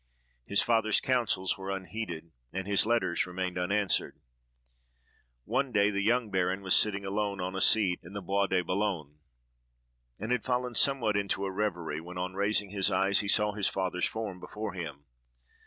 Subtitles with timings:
[0.47, 4.19] His father's counsels were unheeded, and his letters remained unanswered.
[5.45, 8.63] One day the young baron was sitting alone on a seat, in the Bois de
[8.63, 9.19] Boulogne,
[10.17, 13.67] and had fallen somewhat into a revery, when, on raising his eyes, he saw his
[13.67, 15.05] father's form before him.